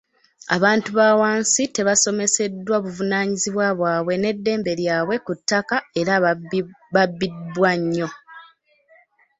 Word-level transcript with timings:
Abantu 0.55 0.89
ba 0.97 1.09
wansi 1.19 1.63
tebasomeseddwa 1.75 2.75
buvunaanyizibwa 2.83 3.67
bwabwe 3.77 4.13
n’eddembe 4.17 4.71
lyabwe 4.79 5.15
ku 5.25 5.31
ttaka 5.39 5.77
era 6.01 6.13
babbibwa 6.95 7.71
nnyo. 7.79 8.07